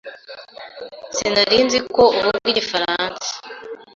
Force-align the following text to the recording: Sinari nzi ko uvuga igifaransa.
Sinari 1.15 1.57
nzi 1.65 1.79
ko 1.93 2.03
uvuga 2.17 2.47
igifaransa. 2.51 3.29